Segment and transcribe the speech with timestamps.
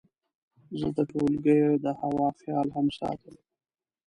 [0.79, 3.35] زه د ټولګیو د هوا خیال هم ساتم.